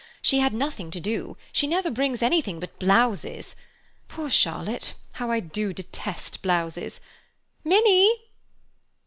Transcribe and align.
She 0.23 0.39
had 0.39 0.51
nothing 0.55 0.89
to 0.89 0.99
do. 0.99 1.37
She 1.51 1.67
never 1.67 1.91
brings 1.91 2.23
anything 2.23 2.59
but 2.59 2.79
blouses. 2.79 3.55
Poor 4.07 4.31
Charlotte—How 4.31 5.29
I 5.29 5.39
do 5.39 5.73
detest 5.73 6.41
blouses! 6.41 6.99
Minnie!" 7.63 8.11